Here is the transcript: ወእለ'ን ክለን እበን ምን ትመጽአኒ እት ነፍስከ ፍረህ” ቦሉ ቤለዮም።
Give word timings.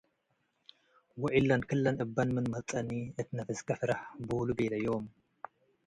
ወእለ'ን 1.21 1.61
ክለን 1.69 1.97
እበን 2.05 2.29
ምን 2.35 2.43
ትመጽአኒ 2.47 2.89
እት 3.19 3.27
ነፍስከ 3.37 3.69
ፍረህ” 3.79 4.01
ቦሉ 4.27 4.47
ቤለዮም። 4.57 5.05